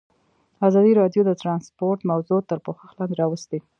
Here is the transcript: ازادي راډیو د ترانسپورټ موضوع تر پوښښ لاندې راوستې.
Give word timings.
ازادي 0.67 0.93
راډیو 1.01 1.21
د 1.25 1.31
ترانسپورټ 1.41 1.99
موضوع 2.11 2.39
تر 2.49 2.57
پوښښ 2.65 2.91
لاندې 2.97 3.15
راوستې. 3.21 3.59